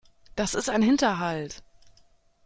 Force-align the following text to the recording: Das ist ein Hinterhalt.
Das 0.35 0.55
ist 0.55 0.67
ein 0.67 0.81
Hinterhalt. 0.81 1.61